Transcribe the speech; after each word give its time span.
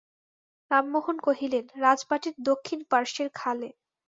রামমোহন 0.71 1.17
কহিলেন, 1.19 1.65
রাজবাটীর 1.83 2.35
দক্ষিণ 2.49 2.79
পার্শ্বের 2.91 3.29
খালে। 3.35 3.69